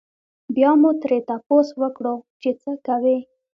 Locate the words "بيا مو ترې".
0.55-1.19